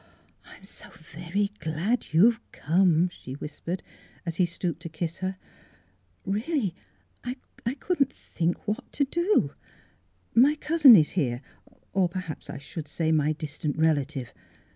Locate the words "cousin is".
10.55-11.11